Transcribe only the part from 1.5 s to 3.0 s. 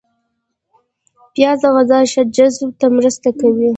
د غذا ښه جذب ته